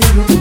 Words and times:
Thank 0.00 0.30
you. 0.30 0.39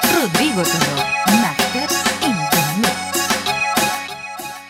Rodrigo 0.00 0.62
Toro. 0.62 1.11